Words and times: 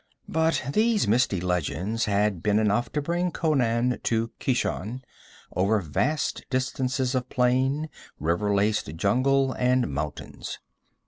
But 0.27 0.63
these 0.73 1.07
misty 1.07 1.39
legends 1.39 2.05
had 2.05 2.41
been 2.41 2.57
enough 2.57 2.91
to 2.93 3.03
bring 3.03 3.29
Conan 3.29 3.99
to 4.01 4.29
Keshan, 4.39 5.03
over 5.55 5.79
vast 5.79 6.43
distances 6.49 7.13
of 7.13 7.29
plain, 7.29 7.87
river 8.19 8.51
laced 8.51 8.95
jungle, 8.95 9.51
and 9.53 9.93
mountains. 9.93 10.57